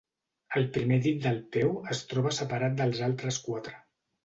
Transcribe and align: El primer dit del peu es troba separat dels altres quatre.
El 0.59 0.63
primer 0.77 0.97
dit 1.03 1.19
del 1.25 1.37
peu 1.57 1.77
es 1.97 2.03
troba 2.15 2.33
separat 2.41 2.83
dels 2.83 3.05
altres 3.13 3.41
quatre. 3.47 3.79